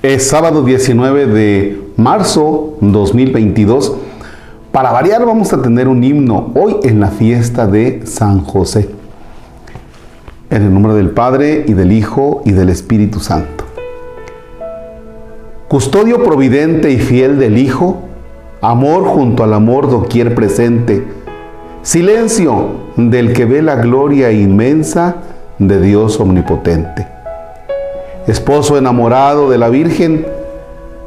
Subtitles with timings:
[0.00, 3.96] Es sábado 19 de marzo 2022.
[4.70, 8.90] Para variar vamos a tener un himno hoy en la fiesta de San José.
[10.50, 13.64] En el nombre del Padre y del Hijo y del Espíritu Santo.
[15.66, 18.02] Custodio providente y fiel del Hijo,
[18.60, 21.02] amor junto al amor doquier presente,
[21.82, 25.16] silencio del que ve la gloria inmensa
[25.58, 27.17] de Dios omnipotente
[28.28, 30.26] esposo enamorado de la Virgen,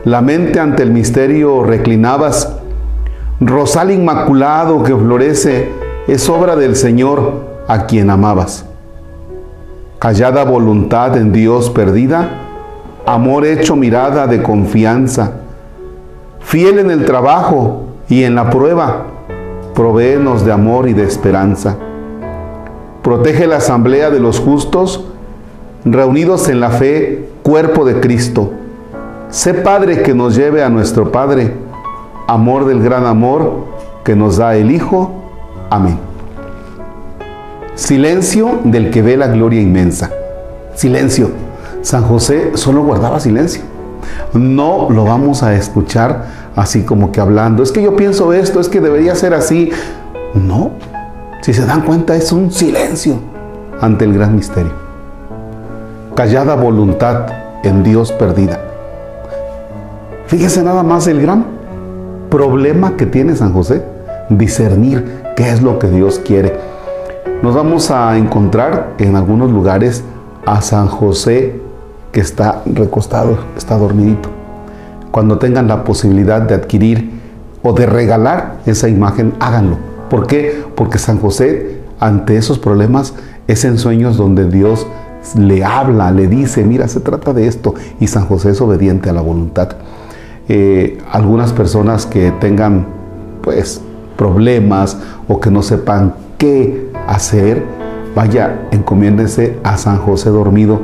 [0.03, 2.57] la mente ante el misterio reclinabas,
[3.39, 5.70] rosal inmaculado que florece,
[6.07, 8.65] es obra del Señor a quien amabas.
[9.99, 12.27] Callada voluntad en Dios perdida,
[13.05, 15.34] amor hecho mirada de confianza,
[16.40, 19.05] fiel en el trabajo y en la prueba,
[19.76, 21.77] provéenos de amor y de esperanza.
[23.03, 25.05] Protege la asamblea de los justos,
[25.85, 28.51] reunidos en la fe, cuerpo de Cristo.
[29.29, 31.54] Sé Padre que nos lleve a nuestro Padre,
[32.27, 33.65] amor del gran amor
[34.04, 35.12] que nos da el Hijo.
[35.70, 35.98] Amén.
[37.76, 40.12] Silencio del que ve la gloria inmensa.
[40.76, 41.32] Silencio.
[41.82, 43.63] San José solo guardaba silencio.
[44.34, 47.63] No lo vamos a escuchar así como que hablando.
[47.63, 49.71] Es que yo pienso esto, es que debería ser así.
[50.34, 50.71] No.
[51.41, 53.16] Si se dan cuenta, es un silencio
[53.79, 54.90] ante el gran misterio
[56.15, 57.27] callada voluntad
[57.63, 58.59] en Dios perdida.
[60.27, 61.45] Fíjese nada más el gran
[62.29, 63.84] problema que tiene San José,
[64.29, 66.56] discernir qué es lo que Dios quiere.
[67.41, 70.03] Nos vamos a encontrar en algunos lugares
[70.45, 71.59] a San José
[72.12, 74.29] que está recostado, está dormidito.
[75.12, 77.12] Cuando tengan la posibilidad de adquirir
[77.63, 79.78] o de regalar esa imagen, háganlo.
[80.09, 80.63] ¿Por qué?
[80.75, 83.13] Porque San José, ante esos problemas,
[83.47, 84.88] es en sueños donde Dios
[85.35, 89.13] le habla, le dice, mira, se trata de esto, y San José es obediente a
[89.13, 89.69] la voluntad.
[90.47, 92.85] Eh, algunas personas que tengan,
[93.41, 93.81] pues,
[94.17, 97.63] problemas o que no sepan qué hacer,
[98.15, 100.79] vaya, encomiéndense a San José dormido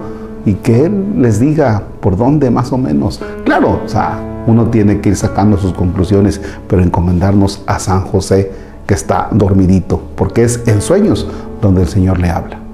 [0.45, 3.19] y que Él les diga por dónde más o menos.
[3.43, 8.51] Claro, o sea, uno tiene que ir sacando sus conclusiones, pero encomendarnos a San José
[8.85, 11.27] que está dormidito, porque es en sueños
[11.61, 12.66] donde el Señor le habla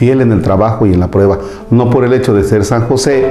[0.00, 1.38] fiel en el trabajo y en la prueba.
[1.70, 3.30] No por el hecho de ser San José,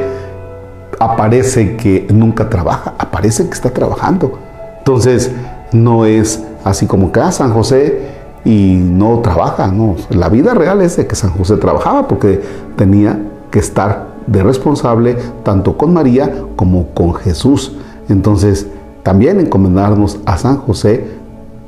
[0.99, 4.37] aparece que nunca trabaja, aparece que está trabajando.
[4.77, 5.31] Entonces,
[5.71, 8.09] no es así como que, San José
[8.45, 9.95] y no trabaja, no.
[10.11, 12.39] La vida real es de que San José trabajaba porque
[12.75, 13.17] tenía
[13.49, 17.77] que estar de responsable tanto con María como con Jesús.
[18.09, 18.67] Entonces,
[19.01, 21.03] también encomendarnos a San José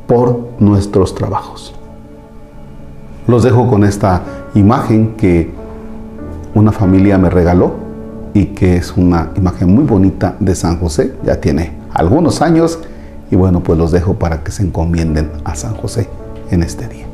[0.05, 1.73] por nuestros trabajos.
[3.27, 4.21] Los dejo con esta
[4.55, 5.51] imagen que
[6.55, 7.73] una familia me regaló
[8.33, 11.13] y que es una imagen muy bonita de San José.
[11.23, 12.79] Ya tiene algunos años
[13.29, 16.09] y bueno, pues los dejo para que se encomienden a San José
[16.49, 17.10] en este día.